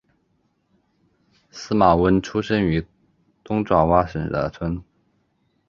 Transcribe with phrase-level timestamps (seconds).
[1.51, 2.83] 司马温出生于
[3.43, 4.83] 东爪哇省的村。